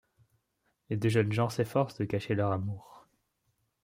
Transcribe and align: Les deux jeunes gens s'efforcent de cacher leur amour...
Les 0.89 0.97
deux 0.97 1.09
jeunes 1.09 1.31
gens 1.31 1.49
s'efforcent 1.49 1.99
de 1.99 2.05
cacher 2.05 2.33
leur 2.33 2.51
amour... 2.51 3.05